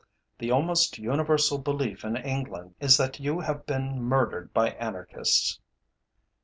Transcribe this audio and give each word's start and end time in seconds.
"The 0.39 0.49
almost 0.49 0.97
universal 0.97 1.59
belief 1.59 2.03
in 2.03 2.15
England 2.17 2.73
is 2.79 2.97
that 2.97 3.19
you 3.19 3.41
have 3.41 3.67
been 3.67 4.01
murdered 4.01 4.51
by 4.51 4.71
Anarchists." 4.71 5.59